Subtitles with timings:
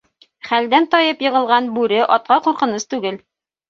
[0.47, 3.27] Хәлдән тайын йығылған бүре атҡа ҡурҡыныс түгел.